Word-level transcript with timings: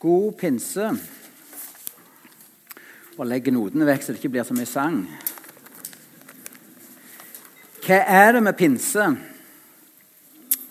God 0.00 0.38
pinse. 0.40 0.86
Og 3.18 3.26
legg 3.28 3.50
notene 3.52 3.88
vekk 3.88 4.06
så 4.06 4.14
det 4.14 4.22
ikke 4.22 4.32
blir 4.32 4.46
så 4.48 4.56
mye 4.56 4.68
sang. 4.68 5.02
Hva 7.84 7.98
er 8.00 8.32
det 8.36 8.42
med 8.46 8.56
pinse? 8.56 9.10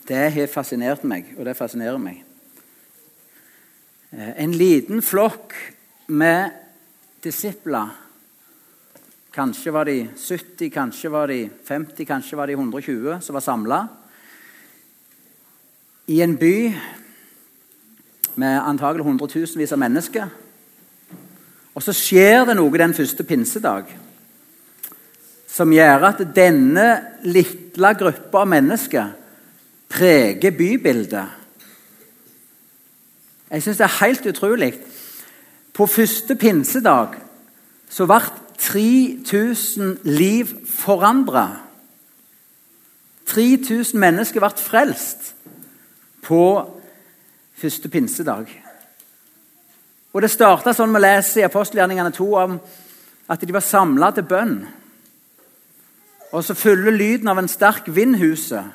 Det 0.09 0.23
har 0.33 0.49
fascinert 0.49 1.05
meg, 1.05 1.35
og 1.37 1.45
det 1.45 1.57
fascinerer 1.57 2.01
meg. 2.01 2.23
Eh, 4.09 4.33
en 4.41 4.55
liten 4.57 5.03
flokk 5.05 5.53
med 6.09 6.49
disipler 7.21 7.97
Kanskje 9.29 9.71
var 9.71 9.85
de 9.85 10.07
70, 10.17 10.71
kanskje 10.73 11.09
var 11.13 11.29
de 11.29 11.43
50, 11.63 12.05
kanskje 12.05 12.37
var 12.37 12.49
de 12.49 12.55
120 12.57 13.19
som 13.21 13.37
var 13.37 13.43
samla 13.45 13.77
i 16.09 16.17
en 16.25 16.33
by 16.35 16.55
med 18.39 18.61
antagelig 18.63 19.03
hundretusenvis 19.03 19.73
av 19.75 19.81
mennesker. 19.81 20.29
Og 21.75 21.83
så 21.83 21.95
skjer 21.95 22.45
det 22.47 22.55
noe 22.59 22.79
den 22.79 22.95
første 22.95 23.25
pinsedag 23.27 23.91
som 25.49 25.71
gjør 25.73 26.05
at 26.11 26.21
denne 26.35 26.87
lille 27.25 27.91
gruppa 27.99 28.43
av 28.43 28.51
mennesker 28.51 29.11
preger 29.89 30.55
bybildet. 30.55 31.35
Jeg 33.49 33.65
syns 33.65 33.79
det 33.79 33.87
er 33.87 33.97
helt 34.03 34.27
utrolig. 34.29 34.73
På 35.73 35.87
første 35.89 36.35
pinsedag 36.37 37.17
så 37.89 38.05
ble 38.05 38.21
3000 38.59 39.97
liv 40.03 40.51
forandra. 40.69 41.47
3000 43.31 43.99
mennesker 43.99 44.43
ble 44.43 44.51
frelst 44.59 45.33
på 46.27 46.43
første 47.59 47.89
pinsedag. 47.89 48.49
Og 50.13 50.21
Det 50.21 50.31
starta 50.31 50.73
sånn 50.73 50.93
vi 50.93 51.01
leser 51.03 51.43
i 51.43 51.45
apostelgjerningene 51.45 52.11
2 52.15 52.27
om 52.43 52.59
at 53.29 53.41
de 53.45 53.53
var 53.53 53.65
samla 53.65 54.11
til 54.11 54.25
bønn. 54.25 54.55
Og 56.31 56.43
så 56.45 56.53
fyller 56.57 56.91
lyden 56.91 57.27
av 57.27 57.37
en 57.41 57.49
sterk 57.49 57.89
vind 57.93 58.17
huset. 58.17 58.65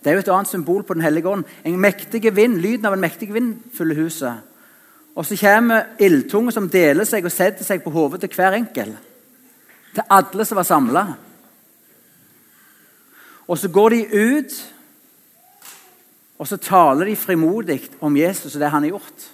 Det 0.00 0.10
er 0.10 0.16
jo 0.16 0.22
et 0.24 0.30
annet 0.32 0.48
symbol 0.48 0.82
på 0.82 0.94
Den 0.94 1.02
hellige 1.02 1.28
ånd. 1.28 1.44
En 1.64 1.80
mektig 1.80 2.36
vind, 2.36 2.56
Lyden 2.56 2.86
av 2.86 2.92
en 2.92 3.00
mektig 3.00 3.34
vind 3.34 3.56
fyller 3.74 3.94
huset. 3.94 4.34
Og 5.14 5.26
så 5.26 5.36
kommer 5.36 5.96
ildtunge 5.98 6.52
som 6.52 6.68
deler 6.70 7.04
seg 7.04 7.24
og 7.24 7.32
setter 7.34 7.64
seg 7.66 7.82
på 7.84 7.90
hodet 7.90 8.22
til 8.22 8.32
hver 8.34 8.56
enkel. 8.56 8.94
Til 9.94 10.06
alle 10.08 10.44
som 10.44 10.56
var 10.56 10.68
samla. 10.68 11.04
Og 13.48 13.58
så 13.58 13.68
går 13.68 13.90
de 13.90 14.06
ut 14.14 14.54
og 16.40 16.48
så 16.48 16.56
taler 16.56 17.10
de 17.10 17.18
frimodig 17.20 17.82
om 18.00 18.16
Jesus 18.16 18.54
og 18.54 18.62
det 18.62 18.70
han 18.72 18.86
har 18.86 18.94
gjort. 18.94 19.26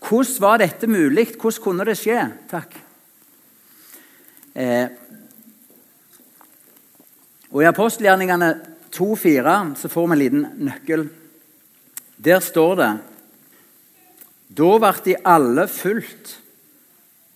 Hvordan 0.00 0.40
var 0.40 0.62
dette 0.62 0.88
mulig? 0.88 1.26
Hvordan 1.36 1.62
kunne 1.62 1.84
det 1.84 1.98
skje? 2.00 2.22
Takk. 2.48 2.76
Eh, 4.56 4.88
og 7.52 7.60
I 7.62 7.68
apostelgjerningene 7.68 8.48
2-4 8.94 9.56
så 9.76 9.90
får 9.92 10.06
vi 10.06 10.16
en 10.16 10.22
liten 10.22 10.46
nøkkel. 10.64 11.04
Der 12.16 12.40
står 12.42 12.74
det 12.80 12.90
Da 14.58 14.70
ble 14.80 14.92
de 15.04 15.16
alle 15.28 15.68
fulgt 15.68 16.38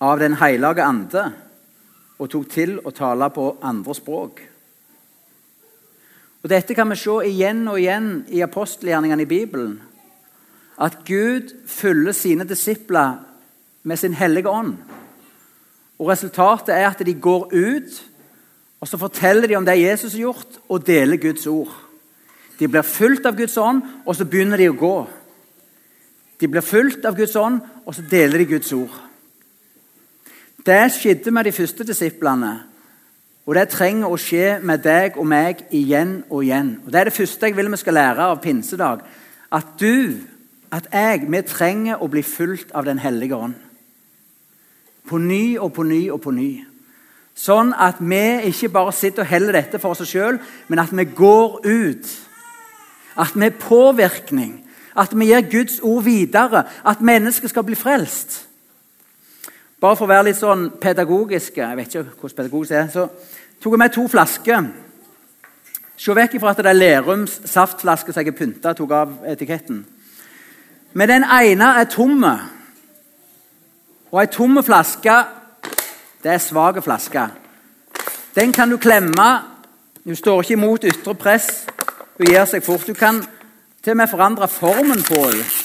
av 0.01 0.17
Den 0.19 0.39
hellige 0.41 0.83
ande 0.83 1.27
og 2.17 2.29
tok 2.29 2.49
til 2.49 2.79
å 2.81 2.91
tale 2.91 3.29
på 3.33 3.45
andre 3.61 3.95
språk. 3.95 4.41
Og 6.43 6.49
Dette 6.49 6.75
kan 6.75 6.89
vi 6.91 6.99
se 6.99 7.17
igjen 7.29 7.67
og 7.67 7.79
igjen 7.79 8.25
i 8.27 8.41
apostelgjerningene 8.43 9.23
i 9.23 9.29
Bibelen. 9.29 9.77
At 10.81 11.03
Gud 11.07 11.53
fyller 11.67 12.11
sine 12.11 12.43
disipler 12.43 13.21
med 13.83 13.97
sin 13.97 14.13
hellige 14.13 14.49
ånd. 14.49 14.75
Og 15.99 16.09
Resultatet 16.09 16.75
er 16.75 16.89
at 16.89 17.05
de 17.05 17.13
går 17.13 17.53
ut 17.53 18.01
og 18.83 18.87
så 18.87 18.97
forteller 18.99 19.47
de 19.47 19.55
om 19.55 19.65
det 19.65 19.79
Jesus 19.79 20.11
har 20.11 20.19
gjort, 20.19 20.57
og 20.67 20.87
deler 20.87 21.15
Guds 21.15 21.47
ord. 21.47 21.71
De 22.59 22.67
blir 22.67 22.83
fulgt 22.83 23.25
av 23.25 23.37
Guds 23.37 23.55
ånd, 23.57 23.79
og 24.03 24.15
så 24.15 24.25
begynner 24.27 24.59
de 24.59 24.67
å 24.67 24.75
gå. 24.75 24.97
De 26.39 26.49
blir 26.51 26.65
fulgt 26.67 27.05
av 27.07 27.15
Guds 27.15 27.35
ånd, 27.39 27.61
og 27.85 27.95
så 27.95 28.03
deler 28.11 28.43
de 28.43 28.49
Guds 28.49 28.73
ord. 28.75 28.97
Det 30.67 30.81
skjedde 30.91 31.31
med 31.31 31.47
de 31.47 31.55
første 31.55 31.87
disiplene. 31.87 32.51
Og 33.43 33.55
det 33.57 33.67
trenger 33.73 34.07
å 34.07 34.19
skje 34.19 34.59
med 34.63 34.85
deg 34.85 35.17
og 35.19 35.27
meg 35.27 35.65
igjen 35.75 36.21
og 36.29 36.45
igjen. 36.45 36.77
Og 36.85 36.91
Det 36.91 36.99
er 36.99 37.09
det 37.09 37.17
første 37.17 37.49
jeg 37.49 37.57
vil 37.57 37.71
vi 37.71 37.77
skal 37.81 37.97
lære 37.99 38.29
av 38.31 38.41
pinsedag. 38.41 39.03
At 39.51 39.75
du, 39.79 40.23
at 40.71 40.87
jeg, 40.91 41.25
vi 41.27 41.41
trenger 41.41 42.01
å 42.01 42.07
bli 42.07 42.23
fulgt 42.23 42.71
av 42.71 42.85
Den 42.85 42.99
hellige 42.99 43.35
ånd. 43.35 43.55
På 45.07 45.17
ny 45.17 45.57
og 45.59 45.73
på 45.73 45.83
ny 45.83 46.09
og 46.11 46.21
på 46.23 46.31
ny. 46.31 46.63
Sånn 47.35 47.73
at 47.73 47.99
vi 47.99 48.23
ikke 48.47 48.69
bare 48.69 48.93
sitter 48.95 49.25
og 49.25 49.29
heller 49.29 49.57
dette 49.57 49.79
for 49.81 49.91
oss 49.91 50.07
sjøl, 50.07 50.37
men 50.69 50.79
at 50.79 50.93
vi 50.93 51.03
går 51.03 51.59
ut. 51.65 52.11
At 53.17 53.35
vi 53.35 53.45
er 53.45 53.59
påvirkning. 53.59 54.61
At 54.95 55.11
vi 55.17 55.27
gir 55.31 55.49
Guds 55.51 55.79
ord 55.81 56.05
videre. 56.05 56.63
At 56.85 57.01
mennesker 57.01 57.51
skal 57.51 57.65
bli 57.67 57.75
frelst. 57.75 58.45
Bare 59.83 59.97
for 59.99 60.07
å 60.07 60.13
være 60.13 60.29
litt 60.29 60.39
sånn 60.39 60.69
pedagogiske 60.79 61.59
Jeg 61.59 61.75
vet 61.75 61.89
ikke 61.91 62.03
hvordan 62.21 62.37
pedagogisk 62.37 62.71
det 62.71 62.77
er. 62.79 62.91
Så 62.93 63.07
tok 63.59 63.73
jeg 63.73 63.81
med 63.81 63.91
to 63.91 64.05
flasker. 64.07 64.67
Se 65.99 66.15
vekk 66.15 66.37
ifra 66.37 66.53
at 66.53 66.61
det 66.63 66.71
er 66.71 66.77
Lerums 66.77 67.33
saftflaske 67.51 68.13
som 68.13 68.23
jeg 68.23 68.31
har 68.31 68.37
pynta. 68.37 68.71
Tok 68.77 68.93
av 68.95 69.11
etiketten. 69.27 69.81
Men 70.93 71.11
den 71.11 71.25
ene 71.27 71.73
er 71.81 71.89
tomme. 71.91 72.31
Og 74.13 74.21
ei 74.21 74.29
tomme 74.31 74.63
flaske 74.63 75.17
det 76.23 76.31
er 76.31 76.39
svak 76.39 76.79
flaske. 76.83 77.25
Den 78.35 78.55
kan 78.55 78.71
du 78.71 78.77
klemme. 78.77 79.27
Hun 80.05 80.15
står 80.15 80.45
ikke 80.45 80.55
imot 80.55 80.87
ytre 80.87 81.15
press. 81.15 81.65
Hun 82.17 82.31
gir 82.31 82.47
seg 82.47 82.63
fort. 82.63 82.87
Du 82.87 82.95
kan 82.95 83.19
til 83.83 83.91
og 83.91 83.99
med 83.99 84.07
forandre 84.07 84.47
formen 84.47 85.03
på 85.03 85.19
henne. 85.27 85.62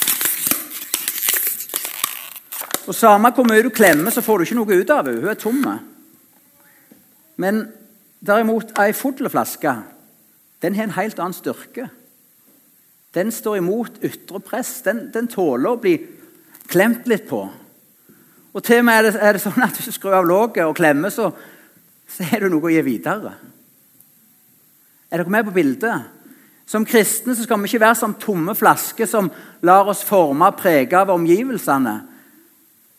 Og 2.88 2.96
Samme 2.96 3.30
hvor 3.36 3.44
mye 3.44 3.62
du 3.64 3.68
klemmer, 3.74 4.10
så 4.10 4.24
får 4.24 4.38
du 4.38 4.46
ikke 4.46 4.56
noe 4.56 4.80
ut 4.80 4.90
av 4.94 5.04
henne. 5.04 5.20
Hun 5.20 5.32
er 5.32 5.38
tom. 5.38 5.60
Men 7.36 7.62
derimot 8.24 8.72
ei 8.80 8.94
fodleflaske 8.96 9.76
den 10.62 10.74
har 10.74 10.88
en 10.88 10.96
helt 10.96 11.20
annen 11.22 11.36
styrke. 11.36 11.86
Den 13.14 13.30
står 13.32 13.60
imot 13.60 14.00
ytre 14.02 14.40
press. 14.42 14.80
Den, 14.82 15.06
den 15.14 15.28
tåler 15.30 15.70
å 15.70 15.80
bli 15.80 15.94
klemt 16.68 17.06
litt 17.06 17.28
på. 17.28 17.44
Og 18.56 18.64
til 18.64 18.80
og 18.80 18.88
med 18.88 18.98
er 18.98 19.06
det, 19.06 19.14
er 19.22 19.36
det 19.36 19.44
sånn 19.44 19.62
at 19.62 19.78
hvis 19.78 19.92
du 19.92 19.94
skrur 19.94 20.16
av 20.18 20.26
låget 20.26 20.64
og 20.66 20.76
klemmer, 20.80 21.12
så, 21.14 21.30
så 22.10 22.26
har 22.26 22.42
du 22.42 22.50
noe 22.50 22.66
å 22.66 22.72
gi 22.72 22.82
videre. 22.82 23.36
Er 25.12 25.22
dere 25.22 25.32
med 25.36 25.46
på 25.46 25.54
bildet? 25.60 26.14
Som 26.68 26.84
kristne 26.88 27.36
så 27.36 27.46
skal 27.46 27.60
vi 27.62 27.70
ikke 27.70 27.84
være 27.86 28.00
som 28.00 28.18
tomme 28.20 28.56
flasker 28.58 29.08
som 29.08 29.30
lar 29.64 29.88
oss 29.88 30.02
forme 30.04 30.50
og 30.50 30.58
prege 30.58 30.98
av 30.98 31.14
omgivelsene. 31.14 31.94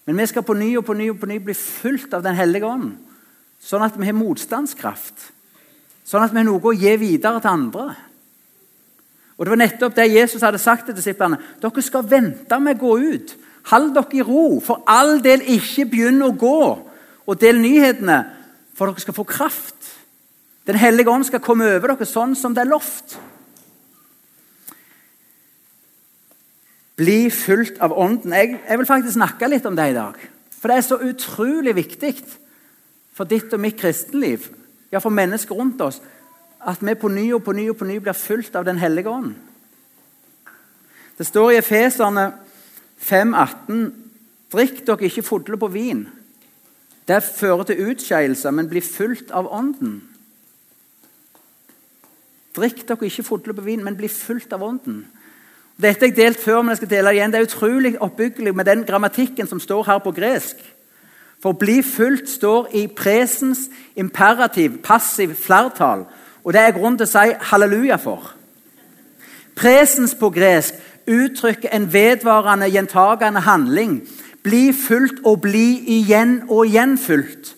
Men 0.09 0.17
vi 0.17 0.25
skal 0.25 0.41
på 0.41 0.55
ny 0.57 0.71
og 0.79 0.87
på 0.87 0.95
ny 0.97 1.11
og 1.11 1.19
på 1.21 1.27
ny 1.29 1.35
bli 1.37 1.53
fulgt 1.53 2.15
av 2.17 2.23
Den 2.25 2.33
hellige 2.33 2.65
ånd, 2.65 2.95
sånn 3.61 3.83
at 3.85 3.93
vi 3.93 4.07
har 4.07 4.15
motstandskraft. 4.17 5.27
Sånn 6.01 6.23
at 6.25 6.33
vi 6.33 6.39
har 6.41 6.47
noe 6.47 6.63
å 6.65 6.73
gi 6.73 6.95
videre 6.97 7.37
til 7.43 7.51
andre. 7.51 7.83
Og 9.37 9.45
Det 9.45 9.53
var 9.53 9.61
nettopp 9.61 9.93
det 9.99 10.07
Jesus 10.09 10.41
hadde 10.41 10.57
sagt 10.57 10.87
til 10.89 10.97
disiplene. 10.97 11.37
Dere 11.61 11.83
skal 11.85 12.09
vente 12.09 12.57
med 12.57 12.79
å 12.79 12.87
gå 12.87 12.95
ut. 13.13 13.35
Hold 13.69 13.93
dere 13.99 14.17
i 14.17 14.25
ro. 14.25 14.57
For 14.65 14.81
all 14.89 15.21
del 15.21 15.45
ikke 15.45 15.85
begynn 15.91 16.25
å 16.25 16.33
gå 16.33 16.61
og 17.29 17.37
del 17.37 17.61
nyhetene, 17.61 18.17
for 18.73 18.89
dere 18.89 19.05
skal 19.05 19.13
få 19.13 19.27
kraft. 19.29 19.93
Den 20.65 20.81
hellige 20.81 21.13
ånd 21.13 21.29
skal 21.29 21.45
komme 21.45 21.69
over 21.69 21.93
dere 21.93 22.09
sånn 22.09 22.33
som 22.33 22.57
det 22.57 22.65
er 22.65 22.73
lovt. 22.73 23.19
Bli 26.99 27.29
fulgt 27.31 27.79
av 27.79 27.93
Ånden. 27.95 28.33
Jeg, 28.35 28.57
jeg, 28.67 28.77
vil 28.79 28.87
faktisk 28.89 29.15
snakke 29.15 29.47
litt 29.47 29.67
om 29.69 29.77
det 29.77 29.85
i 29.93 29.95
dag. 29.95 30.17
For 30.59 30.67
det 30.67 30.77
er 30.77 30.87
så 30.87 30.97
utrolig 30.99 31.75
viktig 31.77 32.13
for 33.15 33.27
ditt 33.29 33.53
og 33.55 33.61
mitt 33.63 33.77
kristenliv, 33.79 34.49
ja, 34.91 34.99
for 34.99 35.13
mennesker 35.13 35.55
rundt 35.55 35.79
oss, 35.83 36.01
at 36.59 36.81
vi 36.83 36.95
på 36.99 37.11
ny 37.11 37.29
og 37.35 37.43
på 37.45 37.55
ny 37.55 37.69
og 37.71 37.77
på 37.79 37.87
ny 37.87 37.99
blir 38.03 38.17
fulgt 38.17 38.57
av 38.59 38.65
Den 38.67 38.79
hellige 38.81 39.11
ånd. 39.11 39.33
Det 41.19 41.27
står 41.27 41.51
i 41.51 41.59
Efeserne 41.59 42.25
5,18.: 42.99 43.91
Drikk 44.51 44.83
dere 44.87 45.07
ikke 45.07 45.23
fodle 45.23 45.59
på 45.59 45.67
vin. 45.71 46.07
Det 47.07 47.23
fører 47.23 47.63
til 47.63 47.91
utskeielse, 47.91 48.51
men 48.51 48.69
bli 48.69 48.81
fulgt 48.81 49.31
av 49.31 49.47
Ånden. 49.51 50.01
Drikk 52.55 52.83
dere 52.87 53.07
ikke 53.07 53.23
fodle 53.23 53.55
på 53.55 53.65
vin, 53.67 53.83
men 53.83 53.97
bli 53.97 54.07
fulgt 54.07 54.53
av 54.53 54.63
Ånden. 54.63 55.05
Dette 55.81 55.99
har 55.99 56.07
jeg 56.07 56.15
delt 56.17 56.39
før, 56.43 56.61
men 56.61 56.69
jeg 56.69 56.77
skal 56.77 56.89
dele 56.89 57.07
det 57.07 57.15
igjen. 57.15 57.31
Det 57.31 57.39
er 57.39 57.47
utrolig 57.47 57.93
oppbyggelig 58.03 58.55
med 58.55 58.65
den 58.67 58.83
grammatikken 58.83 59.47
som 59.47 59.59
står 59.59 59.83
her 59.87 59.99
på 60.03 60.11
gresk. 60.11 60.55
For 61.41 61.51
'bli 61.51 61.81
fulgt' 61.81 62.29
står 62.29 62.67
i 62.73 62.87
presens 62.87 63.59
imperativ, 63.95 64.77
passiv 64.83 65.35
flertall. 65.35 66.05
Og 66.43 66.53
det 66.53 66.61
er 66.61 66.71
grunn 66.71 66.97
til 66.97 67.07
å 67.07 67.09
si 67.09 67.33
halleluja 67.41 67.95
for. 67.95 68.33
Presens 69.55 70.15
på 70.15 70.29
gresk 70.29 70.73
uttrykker 71.07 71.69
en 71.71 71.93
vedvarende, 71.93 72.69
gjentagende 72.69 73.39
handling. 73.39 74.01
Bli 74.43 74.73
fulgt 74.73 75.19
og 75.25 75.41
bli 75.41 75.83
igjen 75.87 76.43
og 76.49 76.67
igjen 76.67 76.97
fulgt. 76.97 77.55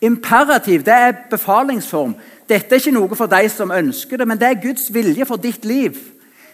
Imperativ 0.00 0.82
det 0.82 0.94
er 0.94 1.12
befalingsform. 1.30 2.14
Dette 2.48 2.74
er 2.74 2.78
ikke 2.78 2.94
noe 2.94 3.16
for 3.16 3.26
deg 3.26 3.50
som 3.50 3.70
ønsker 3.70 4.16
det, 4.16 4.28
men 4.28 4.38
det 4.38 4.48
er 4.48 4.62
Guds 4.62 4.94
vilje 4.94 5.26
for 5.26 5.36
ditt 5.36 5.64
liv. 5.64 5.98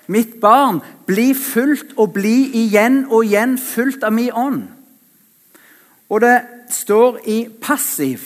Mitt 0.06 0.41
barn, 0.41 0.83
bli 1.06 1.33
fulgt 1.35 1.95
og 1.97 2.12
bli 2.17 2.51
igjen 2.65 3.06
og 3.09 3.25
igjen 3.25 3.56
fulgt 3.59 4.05
av 4.05 4.12
min 4.12 4.33
ånd. 4.33 4.65
Og 6.12 6.21
det 6.21 6.37
står 6.71 7.23
i 7.31 7.39
passiv. 7.49 8.21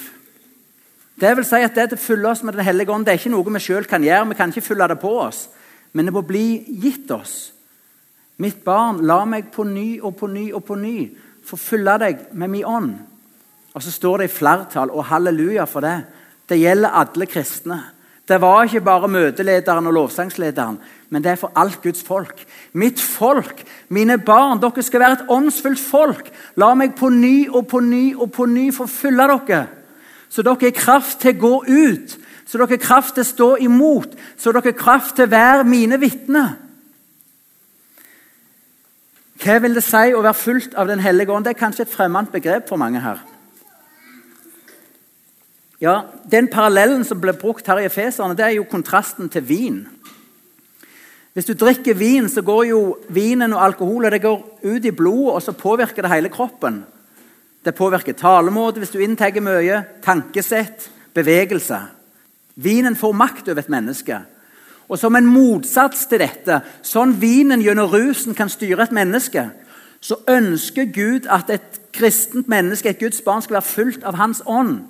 Det 1.19 1.31
vil 1.37 1.47
si 1.47 1.63
at 1.63 1.75
det 1.75 1.95
å 1.95 2.01
fylle 2.01 2.31
oss 2.31 2.45
med 2.47 2.55
Den 2.55 2.67
hellige 2.67 2.95
ånd 2.95 3.07
det 3.07 3.15
er 3.15 3.21
ikke 3.21 3.35
noe 3.35 3.55
vi 3.55 3.63
sjøl 3.63 3.87
kan 3.91 4.05
gjøre. 4.05 4.29
Vi 4.31 4.39
kan 4.39 4.51
ikke 4.51 4.69
fylle 4.69 4.89
det 4.91 4.99
på 5.03 5.15
oss, 5.21 5.49
men 5.93 6.07
det 6.07 6.15
må 6.15 6.23
bli 6.27 6.65
gitt 6.83 7.11
oss. 7.11 7.53
Mitt 8.39 8.63
barn, 8.65 9.03
la 9.07 9.25
meg 9.27 9.51
på 9.51 9.65
ny 9.67 9.99
og 9.99 10.15
på 10.19 10.29
ny 10.31 10.53
og 10.55 10.63
på 10.67 10.77
ny 10.79 10.99
få 11.49 11.57
fylle 11.59 11.97
deg 11.99 12.29
med 12.39 12.53
min 12.53 12.67
ånd. 12.67 12.93
Og 13.75 13.83
så 13.83 13.91
står 13.91 14.23
det 14.23 14.29
i 14.29 14.35
flertall, 14.35 14.91
og 14.91 15.07
halleluja 15.11 15.67
for 15.67 15.85
det. 15.85 15.97
Det 16.49 16.59
gjelder 16.61 16.97
alle 17.01 17.27
kristne. 17.27 17.79
Det 18.29 18.41
var 18.41 18.67
ikke 18.67 18.85
bare 18.85 19.09
møtelederen 19.09 19.89
og 19.89 19.95
lovsangslederen, 19.97 20.79
men 21.11 21.25
det 21.25 21.31
er 21.31 21.41
for 21.41 21.53
alt 21.57 21.81
Guds 21.83 22.03
folk. 22.05 22.45
Mitt 22.73 23.01
folk, 23.01 23.63
mine 23.89 24.19
barn, 24.19 24.61
dere 24.61 24.83
skal 24.85 25.01
være 25.01 25.19
et 25.19 25.31
åndsfullt 25.33 25.81
folk. 25.81 26.29
La 26.61 26.75
meg 26.77 26.95
på 26.99 27.09
ny 27.09 27.49
og 27.49 27.67
på 27.71 27.81
ny 27.81 28.13
og 28.15 28.33
på 28.33 28.45
ny 28.47 28.69
få 28.77 28.87
fylle 28.93 29.29
dere. 29.31 29.67
Så 30.29 30.45
dere 30.45 30.61
har 30.61 30.77
kraft 30.77 31.23
til 31.23 31.37
å 31.37 31.41
gå 31.41 31.55
ut, 31.69 32.19
så 32.45 32.59
dere 32.59 32.77
har 32.77 32.85
kraft 32.85 33.17
til 33.17 33.25
å 33.25 33.31
stå 33.33 33.51
imot, 33.65 34.17
så 34.37 34.53
dere 34.53 34.69
har 34.69 34.81
kraft 34.81 35.17
til 35.17 35.29
å 35.29 35.33
være 35.33 35.65
mine 35.69 36.01
vitner. 36.01 36.57
Hva 39.39 39.59
vil 39.63 39.77
det 39.79 39.87
si 39.87 40.13
å 40.13 40.21
være 40.21 40.35
fulgt 40.35 40.75
av 40.75 40.89
Den 40.91 41.01
hellige 41.01 41.33
ånd? 41.33 41.47
Det 41.47 41.55
er 41.55 41.61
kanskje 41.61 41.87
et 41.87 41.93
fremmed 41.93 42.33
begrep 42.35 42.69
for 42.69 42.77
mange 42.77 43.01
her. 43.01 43.21
Ja, 45.81 46.03
Den 46.31 46.49
parallellen 46.51 47.05
som 47.05 47.21
ble 47.21 47.33
brukt 47.33 47.67
her 47.67 47.79
i 47.79 47.87
Efeserne, 47.87 48.37
det 48.37 48.45
er 48.45 48.57
jo 48.59 48.67
kontrasten 48.67 49.31
til 49.31 49.47
vin. 49.49 49.87
Hvis 51.39 51.47
du 51.47 51.55
drikker 51.55 51.95
vin, 51.95 52.27
så 52.27 52.43
går 52.43 52.65
jo 52.67 52.79
vinen 53.15 53.53
og 53.55 53.61
alkoholen 53.63 54.11
det 54.11 54.25
går 54.25 54.41
ut 54.65 54.85
i 54.85 54.91
blodet, 54.91 55.35
og 55.37 55.43
så 55.43 55.53
påvirker 55.55 56.03
det 56.03 56.11
hele 56.11 56.29
kroppen. 56.35 56.81
Det 57.63 57.77
påvirker 57.79 58.17
talemåte 58.19 58.81
hvis 58.83 58.91
du 58.91 58.99
inntar 58.99 59.37
mye, 59.39 59.85
tankesett, 60.03 60.89
bevegelse. 61.15 61.77
Vinen 62.59 62.97
får 62.99 63.15
makt 63.15 63.51
over 63.53 63.63
et 63.63 63.69
menneske. 63.71 64.19
Og 64.89 64.99
Som 64.99 65.15
en 65.15 65.31
motsats 65.31 66.09
til 66.11 66.19
dette, 66.19 66.57
sånn 66.83 67.13
vinen 67.21 67.63
gjennom 67.63 67.87
rusen 67.93 68.35
kan 68.35 68.51
styre 68.51 68.89
et 68.89 68.97
menneske, 68.99 69.45
så 70.01 70.19
ønsker 70.27 70.91
Gud 70.91 71.29
at 71.31 71.51
et 71.55 71.79
kristent 71.95 72.49
menneske, 72.49 72.89
et 72.89 72.99
Guds 72.99 73.23
barn, 73.23 73.43
skal 73.43 73.61
være 73.61 73.69
fullt 73.77 74.03
av 74.03 74.19
Hans 74.19 74.43
ånd. 74.45 74.81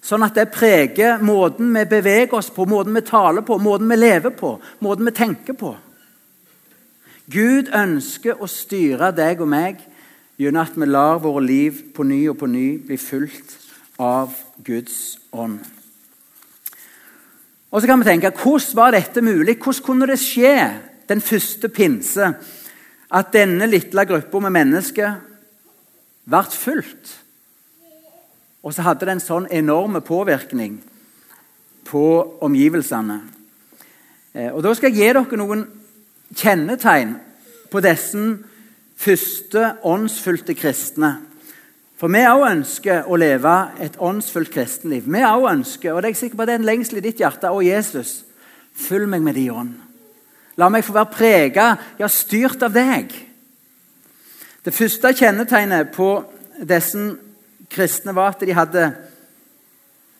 Sånn 0.00 0.24
at 0.24 0.40
det 0.40 0.48
preger 0.56 1.20
måten 1.20 1.68
vi 1.76 1.84
beveger 1.84 2.32
oss 2.40 2.48
på, 2.48 2.64
måten 2.64 2.96
vi 2.96 3.04
taler 3.04 3.44
på, 3.44 3.60
måten 3.60 3.92
vi 3.92 4.00
lever 4.00 4.32
på, 4.32 4.54
måten 4.80 5.04
vi 5.04 5.12
tenker 5.12 5.52
på. 5.52 5.74
Gud 7.28 7.68
ønsker 7.76 8.40
å 8.40 8.48
styre 8.48 9.10
deg 9.12 9.42
og 9.44 9.50
meg 9.52 9.82
gjennom 10.40 10.62
at 10.64 10.76
vi 10.78 10.86
lar 10.88 11.18
våre 11.20 11.42
liv 11.44 11.82
på 11.92 12.06
ny 12.08 12.22
og 12.30 12.38
på 12.40 12.48
ny 12.48 12.78
bli 12.80 12.96
fulgt 12.96 13.56
av 14.00 14.32
Guds 14.64 15.18
ånd. 15.36 15.58
Og 17.68 17.82
så 17.82 17.88
kan 17.90 18.00
vi 18.00 18.08
tenke, 18.08 18.32
Hvordan 18.32 18.76
var 18.76 18.96
dette 18.96 19.20
mulig? 19.20 19.58
Hvordan 19.60 19.84
kunne 19.84 20.06
det 20.08 20.20
skje 20.22 20.54
den 21.08 21.20
første 21.20 21.68
pinse 21.68 22.32
at 23.12 23.32
denne 23.32 23.68
lille 23.68 24.04
gruppa 24.08 24.40
med 24.40 24.56
mennesker 24.56 25.18
ble 26.24 26.44
fulgt? 26.48 27.18
Og 28.64 28.72
så 28.72 28.86
hadde 28.88 29.04
det 29.04 29.18
en 29.18 29.26
sånn 29.26 29.50
enorm 29.52 30.00
påvirkning 30.00 30.78
på 31.84 32.04
omgivelsene. 32.40 33.20
Eh, 34.32 34.48
og 34.48 34.62
Da 34.62 34.72
skal 34.74 34.92
jeg 34.92 34.96
gi 34.96 35.12
dere 35.12 35.36
noen 35.36 35.66
kjennetegn 36.36 37.16
på 37.70 37.80
disse 37.84 38.24
første 38.98 39.72
åndsfylte 39.86 40.56
kristne. 40.58 41.14
For 41.98 42.10
vi 42.14 42.22
òg 42.30 42.44
ønsker 42.46 43.08
å 43.10 43.18
leve 43.18 43.54
et 43.82 43.98
åndsfullt 43.98 44.52
kristenliv. 44.54 45.06
Vi 45.10 45.22
òg 45.26 45.48
ønsker, 45.50 45.92
og 45.92 46.02
det 46.02 46.10
er 46.10 46.14
jeg 46.14 46.20
sikker 46.22 46.38
på 46.38 46.46
det 46.46 46.54
er 46.54 46.60
en 46.62 46.68
lengsel 46.68 47.00
i 47.00 47.04
ditt 47.08 47.22
hjerte, 47.22 47.50
å 47.50 47.64
Jesus, 47.64 48.22
følg 48.78 49.10
meg 49.10 49.24
med 49.26 49.38
din 49.38 49.54
ånd. 49.54 49.74
La 50.58 50.68
meg 50.70 50.86
få 50.86 50.94
være 50.94 51.14
prega, 51.14 51.66
ja, 51.98 52.08
styrt 52.10 52.62
av 52.66 52.74
deg. 52.74 53.10
Det 54.62 54.74
første 54.74 55.14
kjennetegnet 55.14 55.92
på 55.94 56.10
disse 56.66 57.02
kristne 57.70 58.14
var 58.14 58.34
at 58.34 58.42
de 58.42 58.54
hadde 58.54 58.88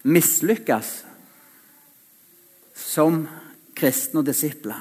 mislykkes 0.07 0.93
som 2.79 3.25
kristne 3.79 4.23
og 4.23 4.31
disipler. 4.31 4.79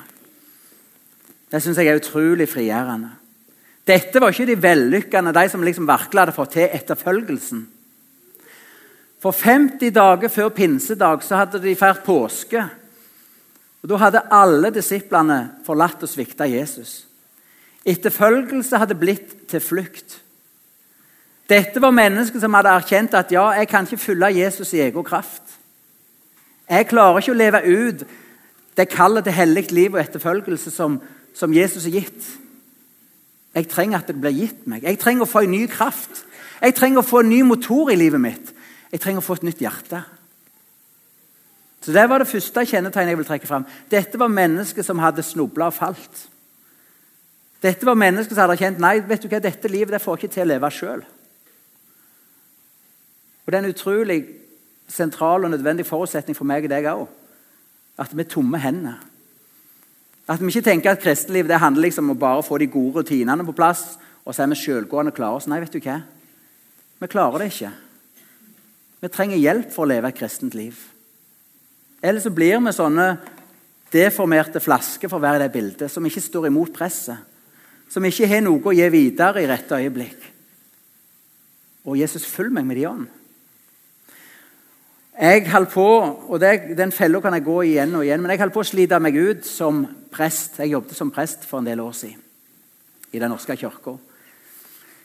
Det 1.51 1.61
syns 1.63 1.79
jeg 1.79 1.87
er 1.87 2.01
utrolig 2.01 2.49
frigjørende. 2.51 3.13
Dette 3.87 4.19
var 4.19 4.33
ikke 4.33 4.49
de 4.49 4.61
vellykkende, 4.61 5.31
de 5.31 5.49
som 5.49 5.63
liksom 5.63 5.87
virkelig 5.87 6.21
hadde 6.25 6.35
fått 6.35 6.57
til 6.57 6.73
etterfølgelsen. 6.75 7.61
For 9.23 9.31
50 9.33 9.93
dager 9.95 10.29
før 10.29 10.51
pinsedag 10.53 11.23
så 11.25 11.39
hadde 11.39 11.61
de 11.63 11.75
feiret 11.75 12.03
påske. 12.05 12.67
Og 13.81 13.89
Da 13.89 13.97
hadde 14.01 14.27
alle 14.31 14.71
disiplene 14.75 15.39
forlatt 15.65 16.03
og 16.03 16.09
svikta 16.09 16.45
Jesus. 16.45 17.05
Etterfølgelse 17.87 18.77
hadde 18.77 18.99
blitt 18.99 19.47
til 19.47 19.63
flukt. 19.63 20.19
Dette 21.47 21.79
var 21.81 21.95
mennesker 21.95 22.41
som 22.43 22.53
hadde 22.57 22.73
erkjent 22.75 23.13
at 23.15 23.31
ja, 23.31 23.45
jeg 23.55 23.69
kan 23.71 23.87
ikke 23.87 24.03
følge 24.03 24.33
Jesus 24.41 24.73
i 24.73 24.81
egen 24.83 25.03
kraft. 25.07 25.43
Jeg 26.67 26.89
klarer 26.89 27.21
ikke 27.21 27.31
å 27.31 27.39
leve 27.39 27.61
ut 27.63 28.03
det 28.77 28.89
kallet 28.91 29.23
til 29.23 29.33
hellig 29.33 29.71
liv 29.71 29.95
og 29.95 30.01
etterfølgelse 30.01 30.71
som, 30.71 30.99
som 31.37 31.53
Jesus 31.53 31.85
har 31.85 31.99
gitt. 31.99 32.27
Jeg 33.57 33.69
trenger 33.69 34.01
at 34.01 34.09
det 34.09 34.17
blir 34.17 34.35
gitt 34.35 34.65
meg. 34.69 34.85
Jeg 34.85 34.99
trenger 35.01 35.25
å 35.25 35.29
få 35.29 35.45
en 35.45 35.53
ny 35.53 35.65
kraft. 35.69 36.23
Jeg 36.61 36.75
trenger 36.77 37.01
å 37.01 37.05
få 37.07 37.21
en 37.21 37.29
ny 37.29 37.43
motor 37.45 37.91
i 37.93 37.97
livet 37.97 38.21
mitt. 38.21 38.53
Jeg 38.91 39.01
trenger 39.03 39.21
å 39.21 39.25
få 39.25 39.37
et 39.37 39.45
nytt 39.45 39.61
hjerte. 39.61 40.01
Så 41.81 41.93
Det 41.93 42.09
var 42.09 42.19
det 42.19 42.27
første 42.27 42.65
kjennetegnet 42.65 43.13
jeg 43.13 43.17
vil 43.17 43.29
trekke 43.29 43.47
fram. 43.47 43.65
Dette 43.89 44.19
var 44.19 44.33
mennesker 44.33 44.83
som 44.83 44.99
hadde 44.99 45.23
snubla 45.23 45.69
og 45.69 45.77
falt. 45.77 46.23
Dette 47.63 47.85
var 47.85 47.95
mennesker 47.95 48.35
som 48.35 48.43
hadde 48.43 48.57
kjent 48.59 48.81
nei, 48.81 48.99
vet 48.99 49.23
du 49.23 49.29
hva, 49.29 49.39
dette 49.41 49.71
livet 49.71 49.95
det 49.95 50.01
får 50.03 50.17
ikke 50.19 50.33
til 50.33 50.45
å 50.45 50.51
leve 50.51 50.71
sjøl. 50.73 51.05
Og 53.45 53.51
Det 53.51 53.55
er 53.55 53.63
en 53.63 53.71
utrolig 53.71 54.19
sentral 54.87 55.45
og 55.45 55.51
nødvendig 55.51 55.85
forutsetning 55.87 56.35
for 56.35 56.45
meg 56.49 56.67
og 56.67 56.73
deg 56.73 56.89
òg. 56.91 57.07
At 57.97 58.13
vi 58.13 58.21
er 58.21 58.29
tomme 58.29 58.59
hender. 58.61 58.99
At 60.27 60.41
vi 60.43 60.51
ikke 60.51 60.65
tenker 60.65 60.91
at 60.91 61.01
kristenliv 61.03 61.47
det 61.47 61.61
handler 61.61 61.87
liksom 61.87 62.09
om 62.09 62.17
å 62.17 62.19
bare 62.19 62.43
få 62.43 62.59
de 62.59 62.67
gode 62.71 62.99
rutinene 62.99 63.45
på 63.47 63.55
plass, 63.55 63.95
og 64.27 64.35
så 64.35 64.43
er 64.43 64.51
vi 64.51 64.59
sjølgående 64.59 65.13
og 65.13 65.19
klarer 65.19 65.39
oss. 65.39 65.47
Nei, 65.47 65.61
vet 65.63 65.71
du 65.71 65.79
hva? 65.79 66.01
Vi 66.99 67.07
klarer 67.07 67.43
det 67.43 67.51
ikke. 67.53 67.71
Vi 68.99 69.09
trenger 69.13 69.39
hjelp 69.39 69.71
for 69.71 69.85
å 69.85 69.91
leve 69.93 70.11
et 70.11 70.17
kristent 70.17 70.57
liv. 70.57 70.75
Eller 72.03 72.21
så 72.21 72.33
blir 72.33 72.59
vi 72.59 72.73
sånne 72.75 73.07
deformerte 73.93 74.59
flasker 74.59 75.07
for 75.07 75.19
å 75.19 75.23
være 75.23 75.39
i 75.39 75.45
det 75.45 75.53
bildet, 75.53 75.91
som 75.91 76.05
ikke 76.05 76.23
står 76.23 76.49
imot 76.49 76.73
presset. 76.75 77.23
Som 77.87 78.03
ikke 78.03 78.27
har 78.27 78.43
noe 78.43 78.59
å 78.67 78.75
gi 78.75 78.87
videre 78.91 79.39
i 79.39 79.47
rette 79.47 79.79
øyeblikk. 79.79 80.25
Og 81.87 81.95
Jesus, 81.95 82.27
følg 82.27 82.51
meg 82.51 82.67
med 82.67 82.81
de 82.81 82.89
ånd. 82.89 83.05
Jeg 85.17 85.47
holdt 85.49 85.71
på, 85.73 85.85
og 86.29 86.39
det, 86.39 86.77
Den 86.77 86.91
fella 86.91 87.19
kan 87.19 87.33
jeg 87.33 87.43
gå 87.43 87.61
igjen 87.61 87.95
og 87.95 88.03
igjen, 88.05 88.21
men 88.21 88.31
jeg 88.31 88.39
holdt 88.39 88.53
på 88.53 88.61
å 88.61 88.67
slite 88.69 88.99
meg 89.01 89.15
ut 89.17 89.47
som 89.49 89.81
prest. 90.13 90.59
Jeg 90.61 90.75
jobbet 90.75 90.93
som 90.97 91.09
prest 91.11 91.45
for 91.45 91.57
en 91.57 91.65
del 91.65 91.81
år 91.81 91.95
siden 91.97 92.21
i 93.11 93.19
Den 93.19 93.31
norske 93.33 93.55
kirka. 93.57 93.95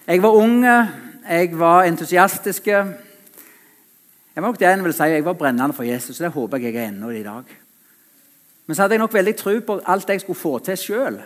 Jeg 0.06 0.22
var 0.22 0.36
ung, 0.36 0.64
jeg 0.64 1.58
var 1.58 1.86
entusiastisk. 1.86 2.66
Jeg 2.66 4.42
var 4.42 4.48
nok 4.50 4.58
det 4.60 4.68
en 4.68 4.84
vil 4.84 4.92
si, 4.92 5.08
jeg 5.14 5.24
var 5.24 5.38
brennende 5.38 5.72
for 5.72 5.86
Jesus, 5.86 6.20
og 6.20 6.24
det 6.24 6.32
håper 6.34 6.58
jeg 6.58 6.74
jeg 6.74 6.84
er 6.84 6.88
ennå 6.88 7.10
i 7.10 7.22
dag. 7.22 7.44
Men 8.66 8.76
så 8.76 8.82
hadde 8.82 8.94
jeg 8.98 9.04
nok 9.04 9.14
veldig 9.14 9.36
tro 9.36 9.60
på 9.60 9.80
alt 9.86 10.08
jeg 10.08 10.20
skulle 10.20 10.38
få 10.38 10.58
til 10.58 10.76
sjøl. 10.76 11.20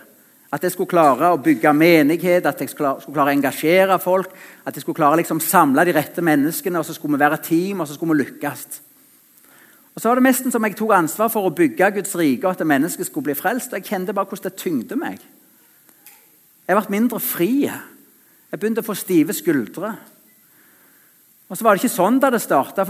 At 0.54 0.62
jeg 0.62 0.72
skulle 0.72 0.90
klare 0.90 1.32
å 1.34 1.40
bygge 1.42 1.72
menighet, 1.74 2.46
at 2.46 2.60
jeg 2.62 2.70
skulle 2.70 2.94
klare 3.02 3.32
å 3.32 3.34
engasjere 3.34 3.98
folk. 4.02 4.34
At 4.64 4.76
jeg 4.76 4.84
skulle 4.84 4.98
klare 5.00 5.18
å 5.18 5.20
liksom 5.20 5.42
samle 5.42 5.84
de 5.86 5.94
rette 5.96 6.22
menneskene, 6.22 6.78
og 6.78 6.86
så 6.86 6.94
skulle 6.94 7.16
vi 7.16 7.24
være 7.24 7.42
team 7.42 7.82
og 7.82 7.88
så 7.88 7.96
skulle 7.96 8.14
vi 8.14 8.24
lykkes. 8.24 8.66
Og 9.96 10.02
så 10.02 10.10
var 10.10 10.20
det 10.20 10.26
nesten 10.28 10.52
som 10.52 10.64
jeg 10.66 10.76
tok 10.76 10.92
ansvar 10.92 11.30
for 11.32 11.48
å 11.48 11.54
bygge 11.56 11.88
Guds 11.96 12.14
rike, 12.20 12.44
og 12.44 12.52
at 12.52 12.68
mennesket 12.68 13.08
skulle 13.08 13.30
bli 13.30 13.38
frelst. 13.38 13.72
og 13.72 13.80
Jeg 13.80 13.88
kjente 13.88 14.14
bare 14.14 14.28
hvordan 14.28 14.50
det 14.50 14.60
tyngde 14.60 14.98
meg. 15.00 15.22
Jeg 16.66 16.76
ble 16.76 16.92
mindre 16.92 17.20
fri. 17.22 17.52
Jeg 17.66 18.60
begynte 18.60 18.84
å 18.84 18.86
få 18.86 18.94
stive 18.98 19.34
skuldre. 19.34 19.94
Og 21.46 21.56
så 21.56 21.64
var 21.64 21.74
det 21.74 21.84
ikke 21.84 21.94
sånn 21.94 22.18
da 22.20 22.30
det 22.34 22.42
starta. 22.44 22.84